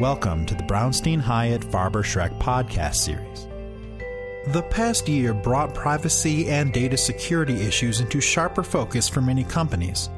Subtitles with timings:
[0.00, 3.46] Welcome to the Brownstein Hyatt Farber Schreck podcast series.
[4.52, 10.10] The past year brought privacy and data security issues into sharper focus for many companies.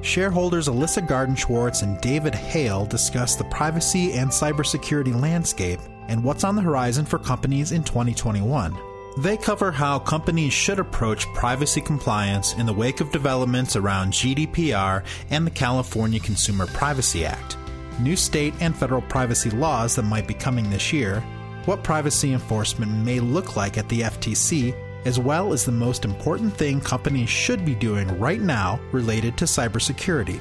[0.00, 5.78] Shareholders Alissa Gardenswartz and David Hale discuss the privacy and cybersecurity landscape
[6.08, 8.76] and what's on the horizon for companies in 2021.
[9.18, 15.04] They cover how companies should approach privacy compliance in the wake of developments around GDPR
[15.30, 17.56] and the California Consumer Privacy Act,
[18.00, 21.20] new state and federal privacy laws that might be coming this year,
[21.64, 24.74] what privacy enforcement may look like at the FTC,
[25.04, 29.44] as well as the most important thing companies should be doing right now related to
[29.44, 30.40] cybersecurity.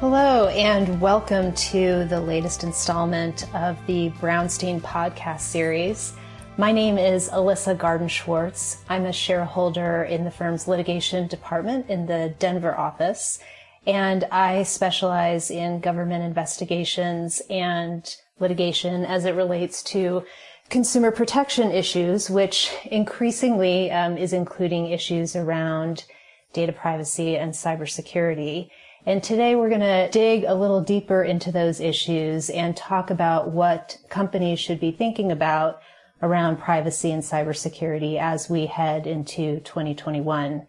[0.00, 6.14] Hello, and welcome to the latest installment of the Brownstein podcast series.
[6.58, 8.78] My name is Alissa Gardenswartz.
[8.88, 13.38] I'm a shareholder in the firm's litigation department in the Denver office,
[13.86, 20.24] and I specialize in government investigations and litigation as it relates to
[20.68, 26.04] consumer protection issues, which increasingly um, is including issues around
[26.52, 28.70] data privacy and cybersecurity.
[29.04, 33.50] And today we're going to dig a little deeper into those issues and talk about
[33.50, 35.80] what companies should be thinking about
[36.22, 40.66] around privacy and cybersecurity as we head into 2021.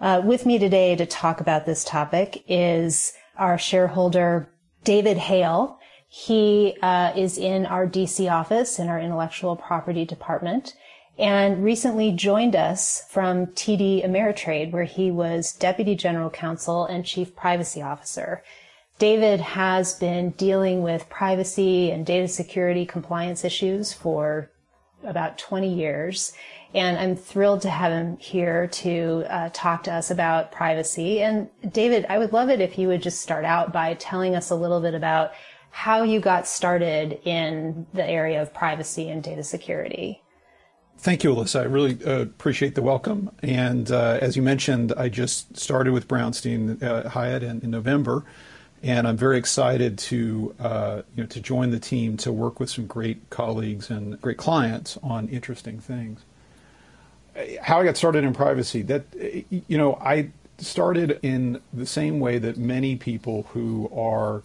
[0.00, 4.48] Uh, with me today to talk about this topic is our shareholder,
[4.82, 5.78] David Hale.
[6.08, 10.74] He uh, is in our DC office in our intellectual property department
[11.18, 17.36] and recently joined us from TD Ameritrade, where he was Deputy General Counsel and Chief
[17.36, 18.42] Privacy Officer.
[18.98, 24.50] David has been dealing with privacy and data security compliance issues for
[25.04, 26.32] about 20 years.
[26.72, 31.20] And I'm thrilled to have him here to uh, talk to us about privacy.
[31.20, 34.50] And David, I would love it if you would just start out by telling us
[34.50, 35.32] a little bit about
[35.70, 40.22] how you got started in the area of privacy and data security.
[40.98, 41.60] Thank you, Alissa.
[41.60, 43.30] I really uh, appreciate the welcome.
[43.42, 48.26] And uh, as you mentioned, I just started with Brownstein uh, Hyatt in, in, November,
[48.82, 52.68] and I'm very excited to uh, you know to join the team to work with
[52.68, 56.20] some great colleagues and great clients on interesting things.
[57.62, 59.04] How I got started in privacy that
[59.50, 64.42] you know I started in the same way that many people who are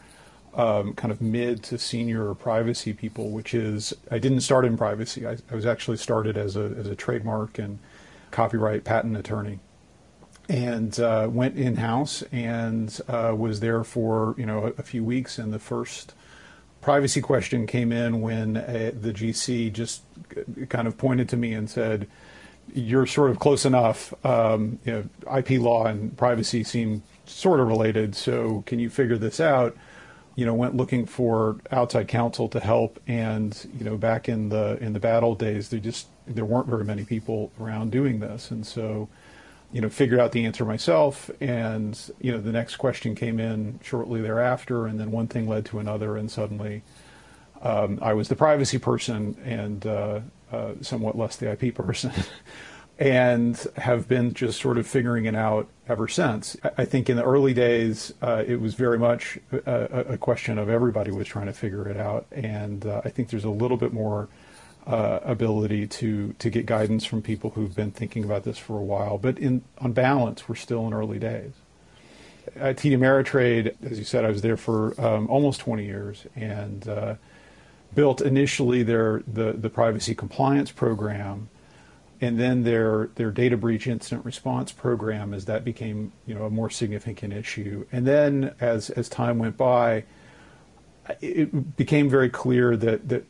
[0.53, 5.27] um, kind of mid to senior privacy people, which is I didn't start in privacy.
[5.27, 7.79] I, I was actually started as a, as a trademark and
[8.31, 9.59] copyright patent attorney
[10.47, 15.03] and uh, went in house and uh, was there for you know a, a, few
[15.03, 15.37] weeks.
[15.37, 16.13] And the first
[16.81, 20.03] privacy question came in when uh, the GC just
[20.69, 22.07] kind of pointed to me and said,
[22.73, 24.13] "You're sort of close enough.
[24.25, 28.15] Um, you know, IP law and privacy seem sort of related.
[28.15, 29.75] So can you figure this out?"
[30.35, 32.99] you know, went looking for outside counsel to help.
[33.07, 36.67] And you know, back in the in the bad old days, there just there weren't
[36.67, 39.07] very many people around doing this, and so
[39.71, 41.29] you know, figured out the answer myself.
[41.41, 45.65] And you know, the next question came in shortly thereafter, and then one thing led
[45.67, 46.83] to another, and suddenly
[47.61, 50.19] um, I was the privacy person and uh,
[50.55, 52.11] uh, somewhat less the IP person.
[52.97, 56.55] and have been just sort of figuring it out ever since.
[56.77, 60.69] I think in the early days, uh, it was very much a, a, question of
[60.69, 63.91] everybody was trying to figure it out, and uh, I think there's a little bit
[63.91, 64.29] more
[64.87, 68.83] uh, ability to to get guidance from people who've been thinking about this for a
[68.83, 69.17] while.
[69.17, 71.51] But in on balance, we're still in early days.
[72.55, 76.87] At TD Ameritrade, as you said, I was there for um, almost 20 years and
[76.87, 77.15] uh,
[77.95, 81.49] built initially their the the privacy compliance program
[82.21, 86.49] and then their their data breach incident response program as that became you know a
[86.49, 87.85] more significant issue.
[87.91, 90.03] And then as as time went by
[91.21, 93.25] it became very clear that that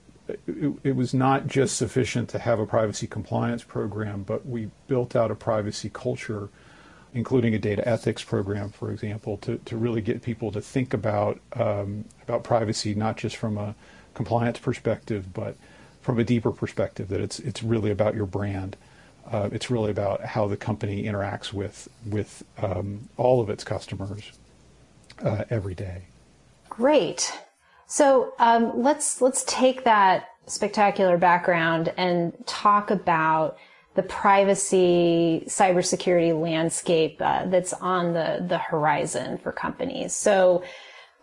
[0.47, 5.15] it, it, was not just sufficient to have a privacy compliance program but we built
[5.15, 6.49] out a privacy culture
[7.13, 11.39] including a data ethics program for example to, to really get people to think about
[11.53, 13.75] um, about privacy not just from a
[14.15, 15.55] compliance perspective but
[16.05, 18.77] from a deeper perspective that it's it's really about your brand.
[19.31, 24.31] Uh, it's really about how the company interacts with with um, all of its customers
[25.23, 26.03] uh, every day.
[26.69, 27.33] Great.
[27.87, 33.57] So um, let's let's take that spectacular background and talk about
[33.95, 40.13] the privacy cybersecurity landscape uh, that's on the the horizon for companies.
[40.13, 40.61] So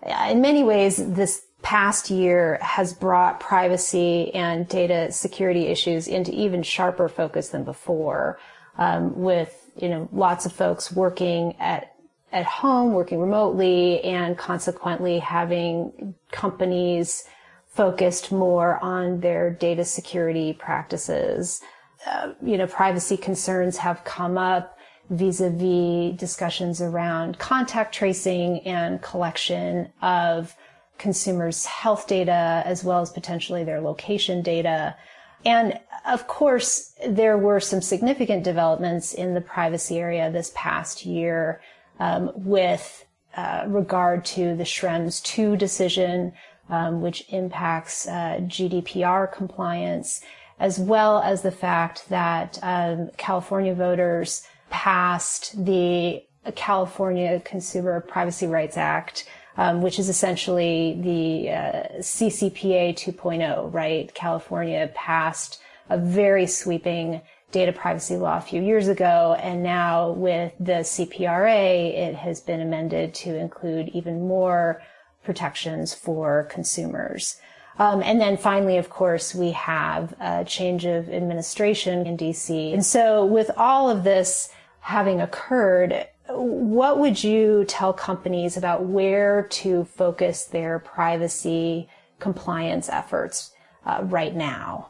[0.04, 6.62] in many ways, this past year has brought privacy and data security issues into even
[6.62, 8.38] sharper focus than before,
[8.79, 11.94] um, with you know lots of folks working at
[12.32, 17.25] at home, working remotely, and consequently having companies
[17.69, 21.61] focused more on their data security practices.
[22.06, 24.79] Uh, you know, privacy concerns have come up
[25.11, 30.55] vis-a-vis discussions around contact tracing and collection of
[30.98, 34.96] consumers' health data as well as potentially their location data.
[35.44, 41.60] And of course, there were some significant developments in the privacy area this past year
[41.98, 43.04] um, with
[43.36, 46.32] uh, regard to the Schrems 2 decision,
[46.68, 50.20] um, which impacts uh, GDPR compliance,
[50.58, 56.22] as well as the fact that um, California voters passed the
[56.54, 64.12] California Consumer Privacy Rights Act, um, which is essentially the uh, CCPA 2.0, right?
[64.14, 65.60] California passed
[65.90, 67.20] a very sweeping
[67.50, 72.60] data privacy law a few years ago, and now with the CPRA, it has been
[72.60, 74.82] amended to include even more
[75.22, 77.37] protections for consumers.
[77.78, 82.72] Um, and then finally, of course, we have a change of administration in DC.
[82.72, 84.50] And so with all of this
[84.81, 86.06] having occurred,
[86.37, 91.88] what would you tell companies about where to focus their privacy
[92.19, 93.52] compliance efforts
[93.84, 94.88] uh, right now?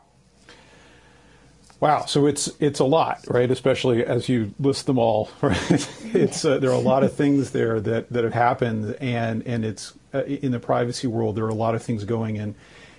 [1.81, 3.50] Wow, so it's it's a lot, right?
[3.50, 5.31] Especially as you list them all.
[5.43, 5.89] Right?
[6.15, 9.65] It's uh, there are a lot of things there that, that have happened, and and
[9.65, 12.55] it's uh, in the privacy world there are a lot of things going in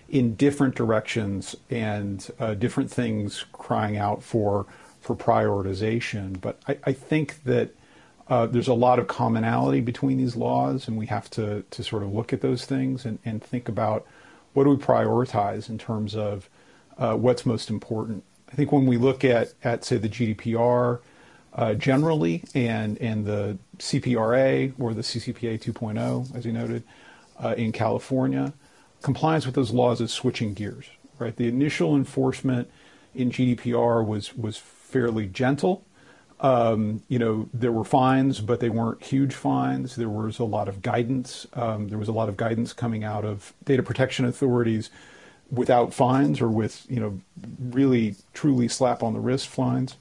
[0.09, 4.65] in different directions and uh, different things crying out for
[4.99, 6.41] for prioritization.
[6.41, 7.69] But I, I think that
[8.33, 12.01] uh, there's a lot of commonality between these laws, and we have to, to sort
[12.01, 14.07] of look at those things and, and think about
[14.53, 16.49] what do we prioritize in terms of
[16.97, 18.23] uh, what's most important.
[18.51, 20.99] I think when we look at, at say, the GDPR
[21.53, 26.81] uh, generally and, and the CPRA or the CCPA 2.0, as you noted,
[27.39, 28.51] uh, in California,
[29.03, 30.87] compliance with those laws is switching gears.
[31.19, 32.67] Right, the initial enforcement
[33.13, 35.85] in GDPR was was fairly gentle
[36.39, 39.95] um, you know, there were fines, but they weren't huge fines.
[39.95, 41.47] There was a lot of guidance.
[41.53, 44.89] Um, there was a lot of guidance coming out of data protection authorities
[45.51, 47.19] without fines or with, you know,
[47.59, 49.95] really truly slap on the wrist fines.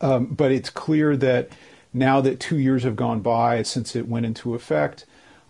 [0.00, 1.50] Um, but it's clear that
[1.92, 5.04] now that two years have gone by since it went into effect,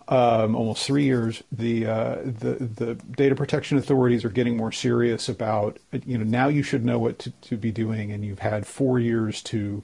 [0.07, 5.29] um, almost three years, the, uh, the the data protection authorities are getting more serious
[5.29, 8.65] about you know now you should know what to, to be doing, and you've had
[8.65, 9.83] four years to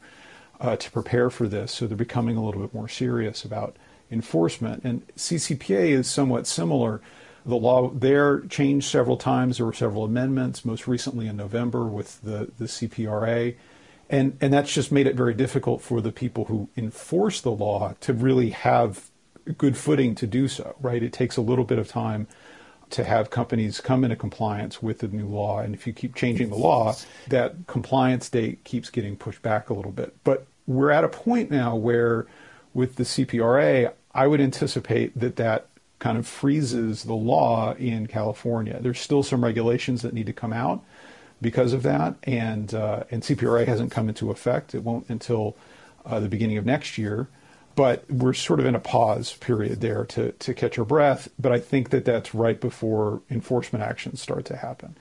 [0.60, 3.76] uh, to prepare for this, so they're becoming a little bit more serious about
[4.12, 4.84] enforcement.
[4.84, 7.02] And CCPA is somewhat similar.
[7.46, 9.58] The law there changed several times.
[9.58, 13.56] There were several amendments, most recently in November with the, the CPRA.
[14.10, 17.96] And, and that's just made it very difficult for the people who enforce the law
[18.02, 19.10] to really have
[19.58, 21.02] good footing to do so, right?
[21.02, 22.28] It takes a little bit of time
[22.90, 25.60] to have companies come into compliance with the new law.
[25.60, 26.96] And if you keep changing the law,
[27.28, 30.16] that compliance date keeps getting pushed back a little bit.
[30.24, 32.28] But we're at a point now where,
[32.74, 35.68] with the CPRA, I would anticipate that that
[36.00, 38.78] kind of freezes the law in California.
[38.80, 40.84] There's still some regulations that need to come out
[41.42, 44.74] because of that, and uh, and CPRA hasn't come into effect.
[44.76, 45.56] It won't until
[46.06, 47.28] uh, the beginning of next year
[47.78, 51.30] but we're sort of in a pause period there to, to catch our breath.
[51.38, 54.98] But I think that that's right before enforcement actions start to happen.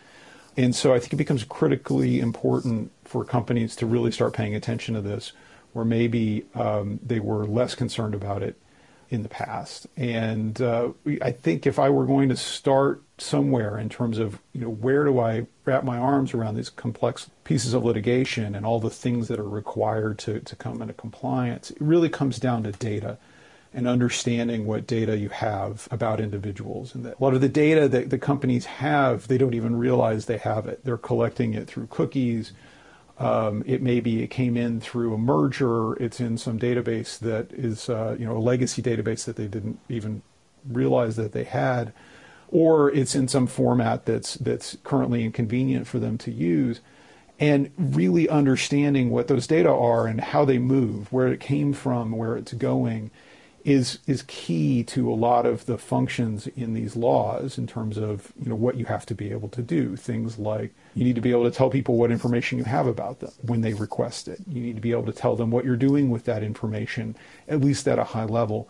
[0.59, 4.95] And so I think it becomes critically important for companies to really start paying attention
[4.95, 5.33] to this,
[5.73, 8.61] where maybe um, they were less concerned about it
[9.11, 9.87] in the past.
[9.97, 10.91] And uh,
[11.23, 15.05] I think if I were going to start somewhere in terms of you know where
[15.05, 19.29] do I wrap my arms around these complex pieces of litigation and all the things
[19.29, 23.19] that are required to, to come into compliance, it really comes down to data
[23.73, 26.95] and understanding what data you have about individuals.
[26.95, 30.25] And that a lot of the data that the companies have, they don't even realize
[30.25, 30.85] they have it.
[30.85, 32.53] They're collecting it through cookies
[33.19, 35.95] um, it may be it came in through a merger.
[35.95, 39.79] It's in some database that is, uh, you know, a legacy database that they didn't
[39.89, 40.23] even
[40.69, 41.93] realize that they had,
[42.49, 46.81] or it's in some format that's that's currently inconvenient for them to use.
[47.39, 52.13] And really understanding what those data are and how they move, where it came from,
[52.13, 53.11] where it's going,
[53.67, 58.33] is is key to a lot of the functions in these laws in terms of
[58.41, 59.97] you know what you have to be able to do.
[59.97, 63.19] Things like you need to be able to tell people what information you have about
[63.19, 64.39] them when they request it.
[64.47, 67.17] You need to be able to tell them what you're doing with that information,
[67.49, 68.69] at least at a high level.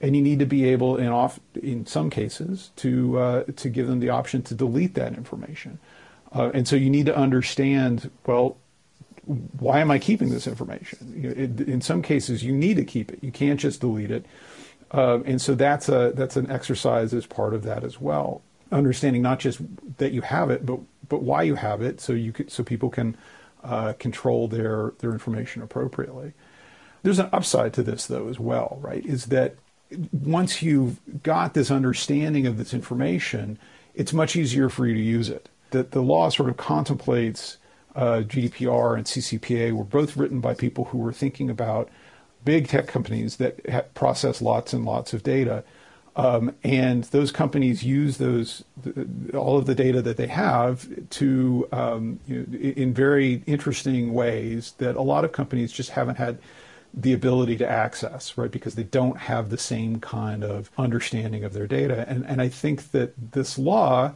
[0.00, 3.86] And you need to be able, in off in some cases, to uh, to give
[3.86, 5.78] them the option to delete that information.
[6.32, 8.56] Uh, and so you need to understand well
[9.28, 11.12] why am I keeping this information?
[11.14, 13.18] You know, it, in some cases, you need to keep it.
[13.22, 14.24] You can't just delete it.
[14.90, 18.40] Uh, and so that's a that's an exercise as part of that as well.
[18.72, 19.60] Understanding not just
[19.98, 22.88] that you have it, but but why you have it, so you could, so people
[22.88, 23.16] can
[23.62, 26.32] uh, control their their information appropriately.
[27.02, 29.04] There's an upside to this though as well, right?
[29.04, 29.56] Is that
[30.12, 33.58] once you've got this understanding of this information,
[33.94, 35.50] it's much easier for you to use it.
[35.70, 37.58] That the law sort of contemplates
[37.98, 41.88] uh, GDPR and CCPA were both written by people who were thinking about
[42.44, 45.64] big tech companies that process lots and lots of data.
[46.14, 48.64] Um, and those companies use those
[49.34, 54.74] all of the data that they have to um, you know, in very interesting ways
[54.78, 56.38] that a lot of companies just haven't had
[56.94, 58.50] the ability to access, right?
[58.50, 62.04] Because they don't have the same kind of understanding of their data.
[62.08, 64.14] And, and I think that this law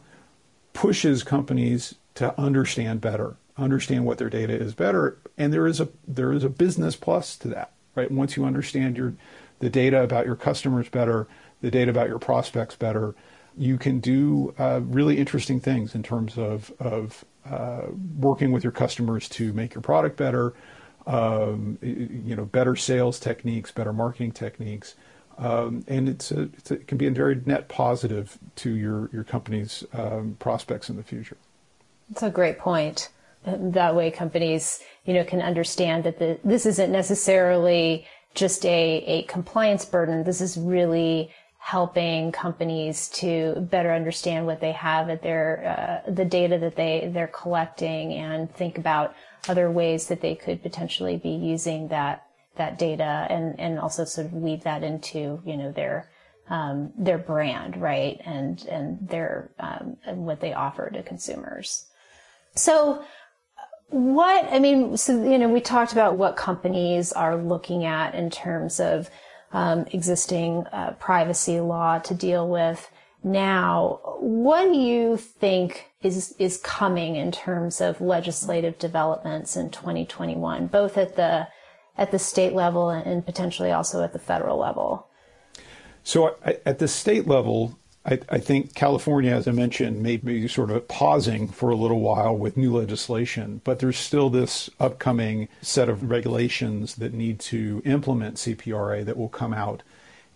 [0.73, 5.17] pushes companies to understand better, understand what their data is better.
[5.37, 8.11] And there is a there is a business plus to that, right?
[8.11, 9.13] Once you understand your
[9.59, 11.27] the data about your customers better,
[11.61, 13.15] the data about your prospects better,
[13.57, 17.87] you can do uh, really interesting things in terms of of uh,
[18.19, 20.53] working with your customers to make your product better,
[21.05, 24.95] um, you know, better sales techniques, better marketing techniques,
[25.37, 29.09] um, and it's, a, it's a, it can be a very net positive to your
[29.11, 31.37] your company's um, prospects in the future.
[32.09, 33.09] That's a great point.
[33.45, 39.23] That way, companies you know can understand that the, this isn't necessarily just a, a
[39.23, 40.23] compliance burden.
[40.23, 46.25] This is really helping companies to better understand what they have at their uh, the
[46.25, 49.15] data that they they're collecting and think about
[49.47, 52.25] other ways that they could potentially be using that
[52.57, 56.09] that data and and also sort of weave that into you know their
[56.49, 61.85] um, their brand right and and their um, and what they offer to consumers
[62.55, 63.03] so
[63.93, 68.29] what i mean so you know we talked about what companies are looking at in
[68.29, 69.09] terms of
[69.51, 72.89] um, existing uh, privacy law to deal with
[73.23, 80.67] now what do you think is is coming in terms of legislative developments in 2021,
[80.67, 81.47] both at the
[81.97, 85.07] at the state level and potentially also at the federal level?
[86.03, 90.71] So at the state level, I, I, think California, as I mentioned, may be sort
[90.71, 95.87] of pausing for a little while with new legislation, but there's still this upcoming set
[95.87, 99.83] of regulations that need to implement CPRA that will come out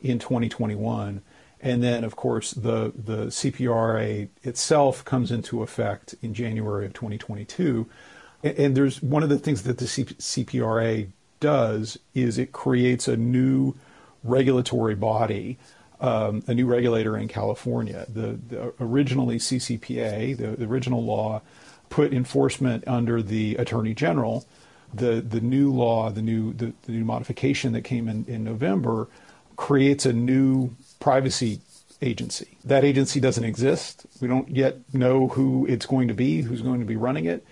[0.01, 1.21] in 2021.
[1.59, 7.85] And then, of course, the, the CPRA itself comes into effect in January of 2022.
[8.43, 11.09] And, and there's one of the things that the C, CPRA
[11.41, 13.75] does is it creates a new
[14.23, 15.57] regulatory body,
[15.99, 18.05] um, a new regulator in California.
[18.07, 21.41] The, the originally CCPA, the, the, original law,
[21.89, 24.45] put enforcement under the Attorney General.
[24.93, 29.07] The the new law, the new the, the new modification that came in in November,
[29.57, 31.59] creates a new privacy
[32.01, 32.57] agency.
[32.63, 34.05] That agency doesn't exist.
[34.21, 37.45] We don't yet know who it's going to be, who's going to be running it.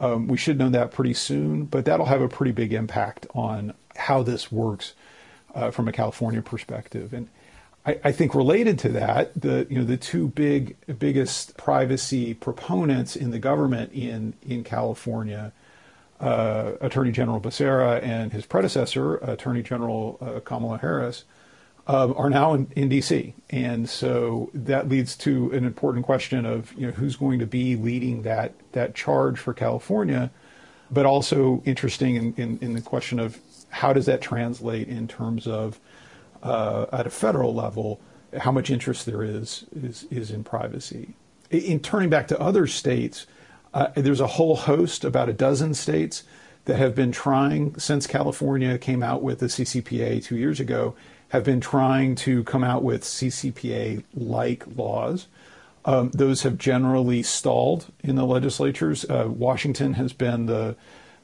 [0.00, 3.72] Um, we should know that pretty soon, but that'll have a pretty big impact on
[3.96, 4.94] how this works
[5.54, 7.12] uh, from a California perspective.
[7.12, 7.28] And
[7.84, 13.16] I, I, think related to that, the you know the two big biggest privacy proponents
[13.16, 15.52] in the government in in California,
[16.20, 21.24] uh, Attorney General Becerra and his predecessor, Attorney General uh, Kamala Harris,
[21.88, 23.32] uh, are now in, in DC.
[23.50, 27.74] And so that leads to an important question of you know who's going to be
[27.74, 30.30] leading that that charge for California,
[30.90, 35.46] but also interesting in, in, in the question of how does that translate in terms
[35.46, 35.80] of
[36.42, 38.00] uh, at a federal level
[38.38, 41.14] how much interest there is is, is in privacy.
[41.50, 43.26] In turning back to other states,
[43.74, 46.24] uh, there's a whole host, about a dozen states,
[46.64, 50.94] that have been trying since California came out with the CCPA two years ago
[51.32, 55.28] have been trying to come out with CCPA like laws.
[55.86, 59.06] Um, those have generally stalled in the legislatures.
[59.06, 60.76] Uh, Washington has been the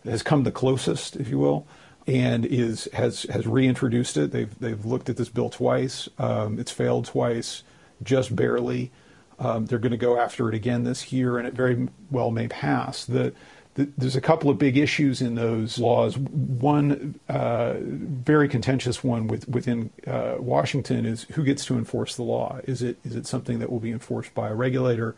[0.04, 1.66] has come the closest, if you will,
[2.08, 4.32] and is has has reintroduced it.
[4.32, 6.08] They've they've looked at this bill twice.
[6.18, 7.62] Um, it's failed twice,
[8.02, 8.90] just barely.
[9.38, 12.48] Um, they're going to go after it again this year, and it very well may
[12.48, 13.04] pass.
[13.04, 13.34] The
[13.74, 16.18] there's a couple of big issues in those laws.
[16.18, 22.24] One uh, very contentious one with, within uh, Washington is who gets to enforce the
[22.24, 22.58] law.
[22.64, 25.14] Is it is it something that will be enforced by a regulator,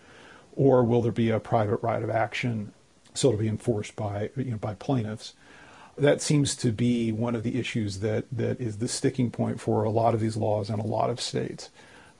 [0.56, 2.73] or will there be a private right of action,
[3.14, 5.35] so it'll be enforced by you know by plaintiffs?
[5.99, 9.85] That seems to be one of the issues that that is the sticking point for
[9.85, 11.70] a lot of these laws in a lot of states,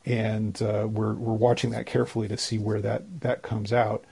[0.05, 4.05] and uh, we're we're watching that carefully to see where that that comes out.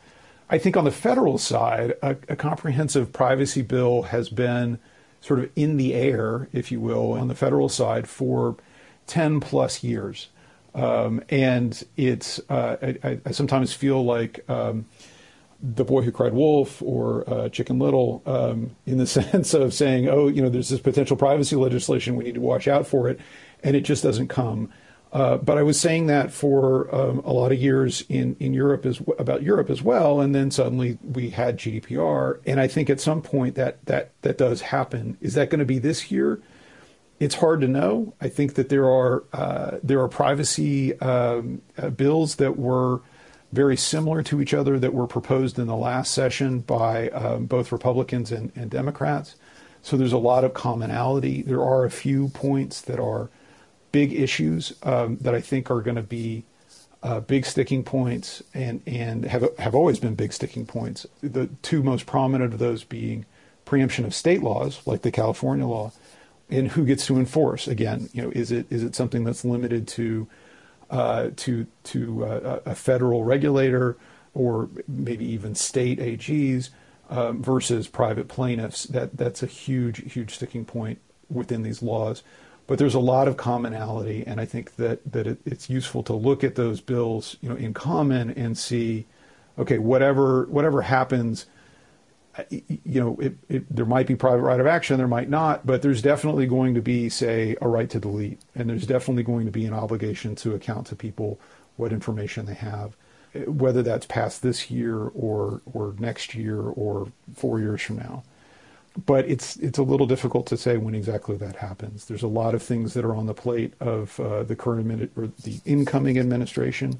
[0.50, 4.78] I think on the federal side, a, a, comprehensive privacy bill has been
[5.20, 8.56] sort of in the air, if you will, on the federal side for
[9.06, 10.28] 10 plus years.
[10.74, 14.86] Um, and it's, uh, I, I, sometimes feel like um,
[15.60, 20.08] the boy who cried wolf or uh, Chicken Little um, in the sense of saying,
[20.08, 23.18] oh, you know, there's this potential privacy legislation, we need to watch out for it.
[23.64, 24.70] And it just doesn't come.
[25.12, 28.84] Uh, but I was saying that for um, a lot of years in, in Europe
[28.84, 33.00] as about Europe as well, and then suddenly we had GDPR, and I think at
[33.00, 35.16] some point that that that does happen.
[35.22, 36.42] Is that going to be this year?
[37.20, 38.14] It's hard to know.
[38.20, 43.00] I think that there are uh, there are privacy um, uh, bills that were
[43.52, 47.72] very similar to each other that were proposed in the last session by um, both
[47.72, 49.36] Republicans and, and Democrats.
[49.82, 51.42] So there's a lot of commonality.
[51.42, 53.30] There are a few points that are
[53.92, 56.44] big issues um, that I think are going to be
[57.02, 61.06] uh, big sticking points and, and have, have always been big sticking points.
[61.22, 63.24] The two most prominent of those being
[63.64, 65.92] preemption of state laws, like the California law,
[66.50, 67.68] and who gets to enforce.
[67.68, 70.26] Again, you know, is it is it something that's limited to
[70.90, 73.96] uh, to to uh, a federal regulator
[74.34, 76.70] or maybe even state AGs
[77.10, 78.84] um, versus private plaintiffs?
[78.84, 80.98] That that's a huge huge sticking point
[81.30, 82.22] within these laws
[82.68, 86.12] but there's a lot of commonality, and I think that that it, it's useful to
[86.12, 89.06] look at those bills, you know, in common and see,
[89.58, 91.46] okay, whatever whatever happens,
[92.50, 95.82] you know, it, it, there might be private right of action, there might not, but
[95.82, 99.52] there's definitely going to be, say, a right to delete, and there's definitely going to
[99.52, 101.40] be an obligation to account to people
[101.76, 102.96] what information they have,
[103.46, 108.22] whether that's past this year or or next year or four years from now
[109.06, 112.06] but it's it's a little difficult to say when exactly that happens.
[112.06, 115.28] There's a lot of things that are on the plate of uh, the current or
[115.44, 116.98] the incoming administration.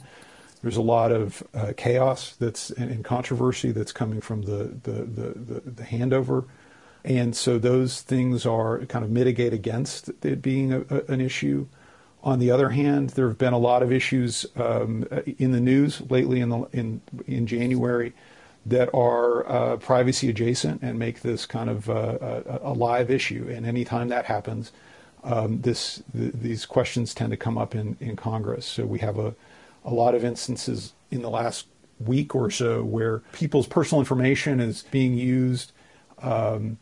[0.63, 5.29] There's a lot of uh, chaos that's and, controversy that's coming from the the, the
[5.39, 6.45] the, the handover,
[7.05, 11.67] and so those things are kind of mitigate against it being a, a, an issue.
[12.25, 15.07] On the other hand, there have been a lot of issues um,
[15.39, 18.13] in the news lately in the in in January
[18.67, 23.49] that are uh, privacy adjacent and make this kind of uh, a, a, live issue.
[23.51, 24.73] And anytime that happens,
[25.25, 28.67] um, this th- these questions tend to come up in, in Congress.
[28.67, 29.35] So we have a,
[29.89, 31.67] a lot of instances in the last
[31.99, 35.73] week or so where people's personal information is being used.
[36.21, 36.79] Um,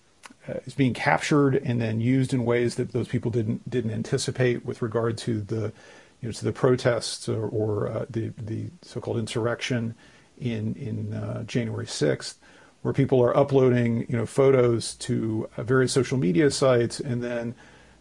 [0.49, 4.65] uh, is being captured and then used in ways that those people didn't didn't anticipate
[4.65, 5.73] with regard to the
[6.21, 9.95] you know to the protests or, or uh, the the so-called insurrection
[10.39, 12.37] in in uh, January 6th,
[12.83, 17.55] where people are uploading you know photos to uh, various social media sites, and then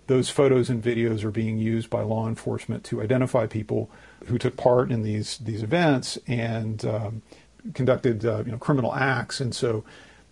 [0.08, 3.90] those photos and videos are being used by law enforcement to identify people
[4.26, 7.22] who took part in these these events and um,
[7.74, 9.84] conducted uh, you know criminal acts, and so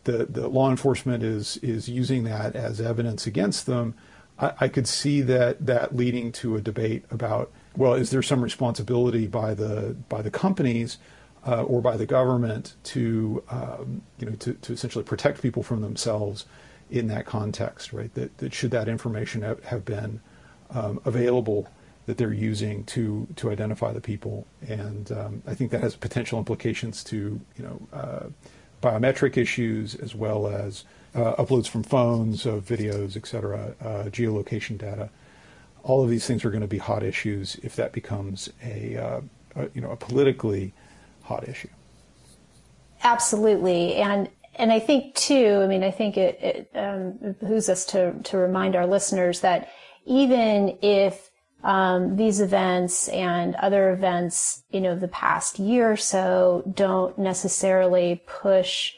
[0.04, 3.96] the the law enforcement is is using that as evidence against them.
[4.40, 8.44] I, I could see that that leading to a debate about well, is there some
[8.44, 10.98] responsibility by the by the companies
[11.46, 15.82] uh, or by the government to um, you know to, to essentially protect people from
[15.82, 16.46] themselves
[16.90, 18.14] in that context, right?
[18.14, 20.22] That, that should that information have, have been
[20.70, 21.68] um, available
[22.06, 26.40] that they're using to to identify the people, and um, I think that has potential
[26.40, 28.26] implications to you know uh,
[28.82, 30.84] biometric issues as well as
[31.16, 35.10] uh, uploads from phones of videos, et cetera, uh, geolocation data.
[35.84, 39.22] All of these things are going to be hot issues if that becomes a, uh,
[39.56, 40.74] a you know a politically
[41.22, 41.70] hot issue.
[43.04, 45.62] Absolutely, and and I think too.
[45.64, 49.70] I mean, I think it, it um, behooves us to to remind our listeners that
[50.06, 51.30] even if
[51.64, 58.22] um, these events and other events, you know, the past year or so don't necessarily
[58.28, 58.94] push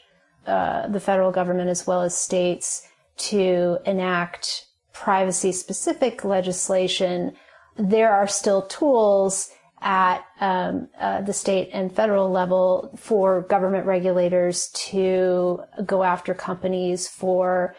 [0.46, 7.32] uh, the federal government as well as states to enact privacy specific legislation,
[7.76, 9.50] there are still tools
[9.80, 17.08] at um, uh, the state and federal level for government regulators to go after companies
[17.08, 17.74] for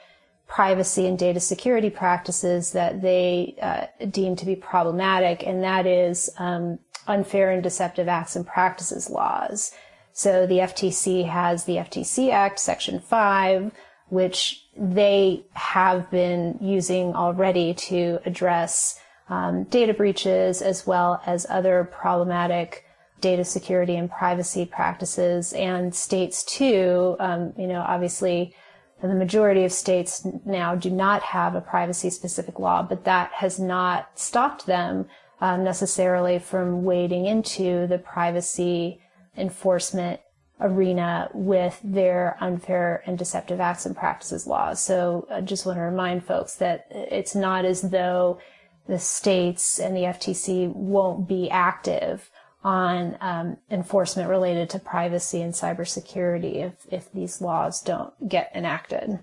[0.47, 6.29] privacy and data security practices that they uh, deem to be problematic, and that is
[6.37, 9.71] um, unfair and deceptive acts and practices laws.
[10.13, 13.71] So the FTC has the FTC Act, Section 5,
[14.09, 21.89] which they have been using already to address um, data breaches as well as other
[21.91, 22.85] problematic
[23.19, 28.55] data security and privacy practices and states too um, you know obviously
[29.01, 33.59] the majority of states now do not have a privacy specific law but that has
[33.59, 35.05] not stopped them
[35.39, 38.99] um, necessarily from wading into the privacy
[39.37, 40.19] enforcement
[40.59, 44.81] arena with their unfair and deceptive acts and practices laws.
[44.81, 48.39] So I just want to remind folks that it's not as though
[48.87, 52.29] the states and the FTC won't be active
[52.63, 59.19] on um, enforcement related to privacy and cybersecurity if, if these laws don't get enacted.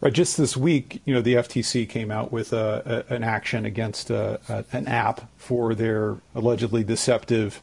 [0.00, 0.12] Right.
[0.12, 4.10] Just this week, you know, the FTC came out with a, a, an action against
[4.10, 7.62] a, an app for their allegedly deceptive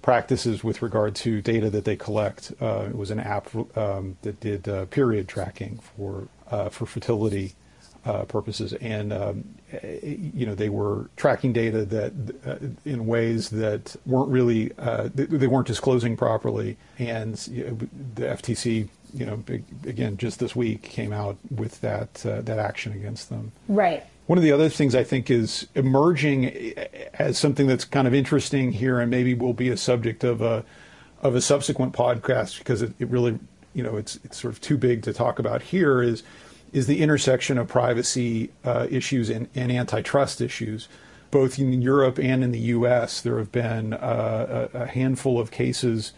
[0.00, 2.52] practices with regard to data that they collect.
[2.60, 7.54] Uh, it was an app um, that did uh, period tracking for uh, for fertility
[8.04, 9.44] uh, purposes, and um,
[10.02, 12.12] you know they were tracking data that
[12.46, 17.34] uh, in ways that weren't really uh, they weren't disclosing properly, and
[18.14, 18.88] the FTC.
[19.14, 19.44] You know,
[19.86, 23.52] again, just this week came out with that that action against them.
[23.68, 24.02] Right.
[24.26, 26.74] One of the other things I think is emerging
[27.18, 30.64] as something that's kind of interesting here, and maybe will be a subject of a
[31.22, 33.38] of a subsequent podcast because it, it really,
[33.74, 36.02] you know, it's it's sort of too big to talk about here.
[36.02, 36.22] Is
[36.72, 40.88] is the intersection of privacy uh, issues and, and, antitrust issues.
[41.30, 45.50] Both in Europe and in the U.S., there have been uh, a, a, handful of
[45.50, 46.12] cases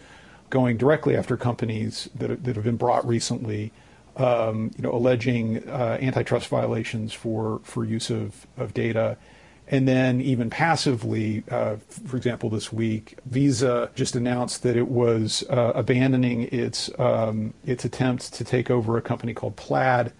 [0.50, 3.72] going directly after companies that, that have been brought recently
[4.16, 9.16] um, you know, alleging uh, antitrust violations for, for use of, of data.
[9.66, 15.42] And then, even passively, uh, for example, this week, Visa just announced that it was
[15.48, 20.12] uh, abandoning its um, its attempt to take over a company called Plaid,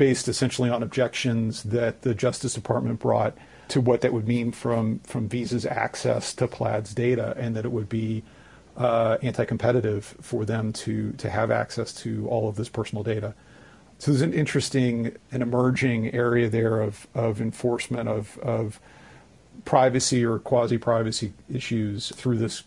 [0.00, 3.36] based essentially on objections that the Justice Department brought
[3.68, 7.70] to what that would mean from from Visa's access to Plaid's data, and that it
[7.70, 8.22] would be
[8.78, 13.34] uh, anti-competitive for them to to have access to all of this personal data.
[13.98, 18.80] So there's an interesting and emerging area there of of enforcement of of
[19.66, 22.64] privacy or quasi-privacy issues through this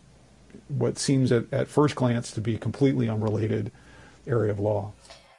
[0.67, 3.71] what seems at, at first glance to be a completely unrelated
[4.27, 4.93] area of law.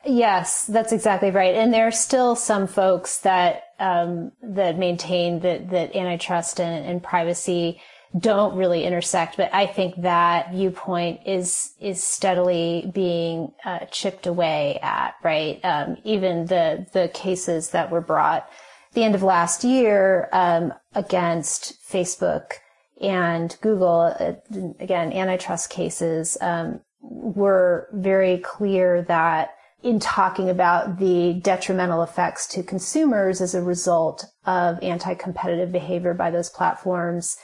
[0.07, 1.55] Yes, that's exactly right.
[1.55, 7.03] And there are still some folks that um, that maintain that that antitrust and, and
[7.03, 7.81] privacy
[8.17, 9.37] don't really intersect.
[9.37, 15.15] But I think that viewpoint is is steadily being uh, chipped away at.
[15.23, 18.49] Right, um, even the the cases that were brought
[18.93, 22.53] the end of last year um, against Facebook
[23.01, 24.35] and Google, uh,
[24.79, 29.51] again, antitrust cases um, were very clear that
[29.85, 36.31] in talking about the detrimental effects to consumers as a result of anti-competitive behavior by
[36.31, 37.37] those platforms,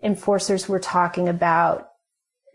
[0.00, 1.88] enforcers were talking about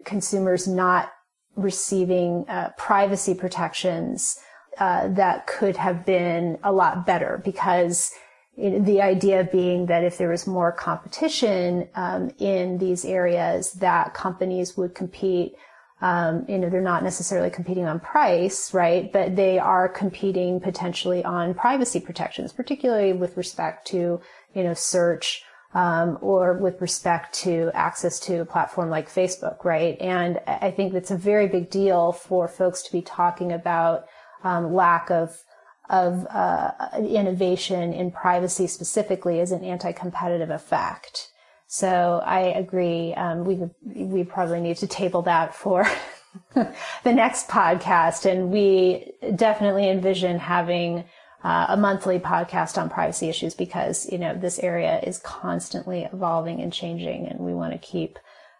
[0.05, 1.11] consumers not
[1.57, 4.39] receiving uh, privacy protections
[4.79, 8.13] uh, that could have been a lot better because
[8.55, 14.77] the idea being that if there was more competition um, in these areas that companies
[14.77, 15.53] would compete
[16.01, 21.23] um, you know they're not necessarily competing on price right but they are competing potentially
[21.23, 24.21] on privacy protections particularly with respect to
[24.53, 29.99] you know search um, or with respect to access to a platform like Facebook, right?
[30.01, 34.05] And I think that's a very big deal for folks to be talking about
[34.43, 35.43] um, lack of
[35.89, 41.31] of uh, innovation in privacy specifically as an anti-competitive effect.
[41.71, 43.13] So I agree.
[43.13, 45.87] Um, we we probably need to table that for
[46.55, 51.03] the next podcast, and we definitely envision having
[51.43, 56.59] uh, a monthly podcast on privacy issues because you know this area is constantly evolving
[56.59, 58.17] and changing, and we want to keep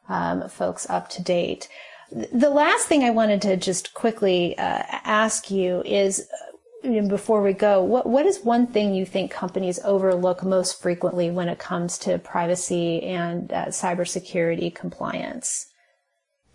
[0.07, 1.67] um, folks up to date.
[2.11, 6.27] The last thing I wanted to just quickly uh, ask you is,
[6.81, 11.49] before we go, what what is one thing you think companies overlook most frequently when
[11.49, 15.67] it comes to privacy and uh, cybersecurity compliance?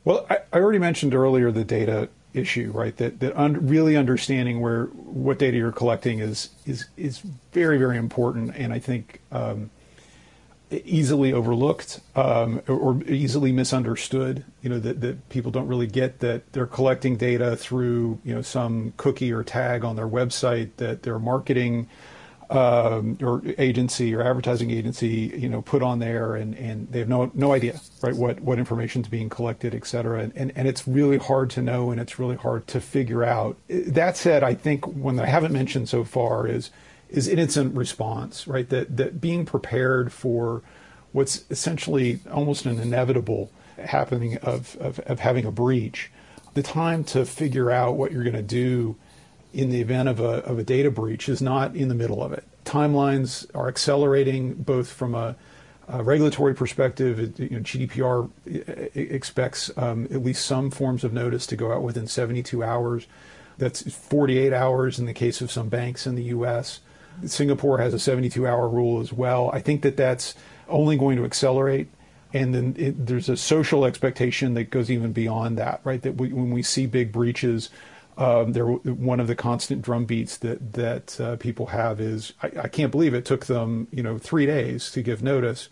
[0.05, 2.97] Well, I, I already mentioned earlier the data issue, right?
[2.97, 7.19] That that un- really understanding where what data you're collecting is is is
[7.53, 9.71] very very important, and I think um,
[10.71, 14.45] easily overlooked um, or easily misunderstood.
[14.63, 18.43] You know that that people don't really get that they're collecting data through you know
[18.43, 21.89] some cookie or tag on their website that they're marketing
[22.51, 27.09] um, or agency or advertising agency, you know, put on there, and, and they have
[27.09, 30.69] no no idea, right, what what information is being collected, et cetera, and, and and
[30.69, 33.57] it's really hard to know, and it's really hard to figure out.
[33.69, 36.71] That said, I think one that I haven't mentioned so far is
[37.17, 38.69] is incident response, right?
[38.69, 40.63] That that being prepared for
[41.13, 46.11] what's essentially almost an inevitable happening of, of, of having a breach.
[46.55, 48.97] The time to figure out what you're going to do
[49.53, 52.33] in the event of a, of a data breach is not in the middle of
[52.33, 52.45] it.
[52.65, 55.37] Timelines are accelerating both from a,
[55.87, 58.31] regulatory perspective, you know, GDPR
[58.95, 63.07] expects um, at least some forms of notice to go out within 72 hours.
[63.59, 66.81] That's 48 hours in the case of some banks in the U.S.
[67.27, 69.51] Singapore has a 72 hour rule as well.
[69.53, 70.35] I think that that's
[70.69, 71.89] only going to accelerate.
[72.33, 76.03] And then it, there's a social expectation that goes even beyond that, right?
[76.03, 77.71] That we, when we see big breaches,
[78.17, 82.69] um, there, one of the constant drumbeats that that uh, people have is, I, I,
[82.69, 85.69] can't believe it took them, you know, three days to give notice.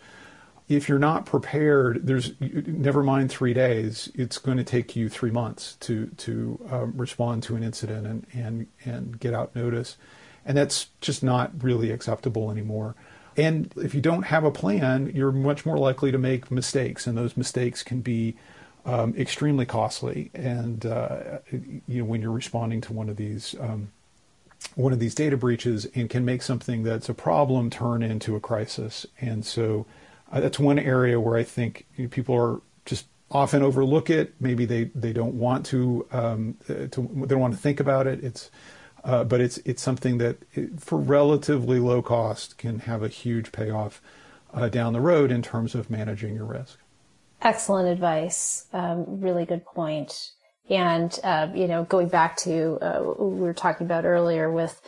[0.67, 4.09] If you're not prepared, there's never mind three days.
[4.15, 8.27] It's going to take you three months to to um, respond to an incident and
[8.33, 9.97] and and get out notice,
[10.45, 12.95] and that's just not really acceptable anymore.
[13.35, 17.17] And if you don't have a plan, you're much more likely to make mistakes, and
[17.17, 18.35] those mistakes can be
[18.85, 20.29] um, extremely costly.
[20.33, 23.91] And uh, you know, when you're responding to one of these um,
[24.75, 28.39] one of these data breaches, and can make something that's a problem turn into a
[28.39, 29.05] crisis.
[29.19, 29.85] And so
[30.31, 34.33] uh, that's one area where I think you know, people are just often overlook it.
[34.39, 38.23] Maybe they they don't want to, um, to they don't want to think about it.
[38.23, 38.51] It's
[39.03, 43.51] uh, but it's it's something that it, for relatively low cost can have a huge
[43.51, 44.01] payoff
[44.53, 46.79] uh, down the road in terms of managing your risk.
[47.41, 48.67] Excellent advice.
[48.71, 50.31] Um, really good point.
[50.69, 54.81] And, uh, you know, going back to uh, we were talking about earlier with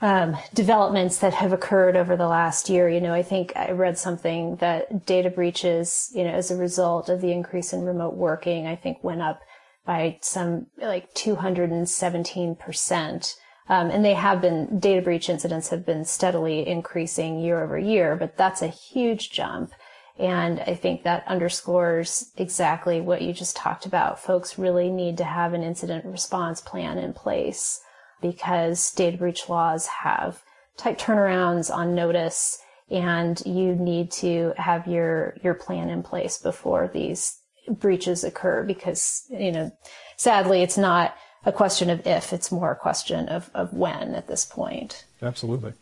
[0.00, 3.98] um, developments that have occurred over the last year, you know, I think I read
[3.98, 8.68] something that data breaches, you know, as a result of the increase in remote working,
[8.68, 9.40] I think went up
[9.88, 13.34] by some like 217%.
[13.70, 18.14] Um, and they have been, data breach incidents have been steadily increasing year over year,
[18.14, 19.72] but that's a huge jump.
[20.18, 24.20] And I think that underscores exactly what you just talked about.
[24.20, 27.80] Folks really need to have an incident response plan in place
[28.20, 30.42] because data breach laws have
[30.76, 32.58] tight turnarounds on notice
[32.90, 37.37] and you need to have your, your plan in place before these
[37.70, 39.72] breaches occur because, you know,
[40.16, 44.28] sadly it's not a question of if, it's more a question of, of when at
[44.28, 45.04] this point.
[45.22, 45.72] Absolutely.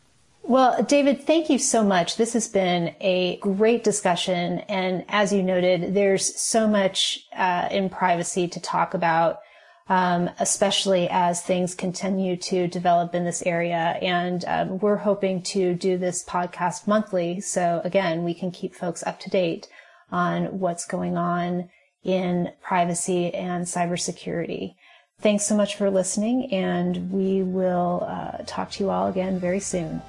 [0.42, 2.16] Well, David, thank you so much.
[2.16, 4.60] This has been a great discussion.
[4.68, 9.40] And as you noted, there's so much uh, in privacy to talk about,
[9.88, 13.98] um, especially as things continue to develop in this area.
[14.00, 17.40] And um, we're hoping to do this podcast monthly.
[17.40, 19.66] So again, we can keep folks up to date
[20.12, 21.70] on what's going on
[22.06, 24.76] in privacy and cybersecurity.
[25.20, 29.60] Thanks so much for listening, and we will uh, talk to you all again very
[29.60, 30.00] soon.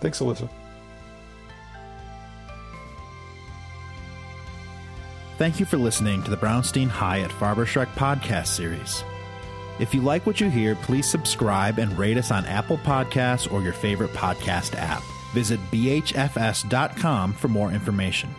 [0.00, 0.48] Thanks, Alissa.
[5.38, 9.02] Thank you for listening to the Brownstein Hyatt Farber Schreck podcast series.
[9.80, 13.60] If you like what you hear, please subscribe and rate us on Apple Podcasts or
[13.60, 15.02] your favorite podcast app.
[15.32, 18.32] Visit bhfs.com for more information.